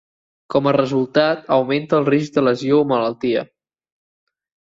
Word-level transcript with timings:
Com 0.53 0.67
a 0.69 0.71
resultat, 0.75 1.43
augmenta 1.57 1.99
el 2.01 2.09
risc 2.09 2.33
de 2.39 2.43
lesió 2.47 2.79
o 2.85 2.87
malaltia. 2.93 3.43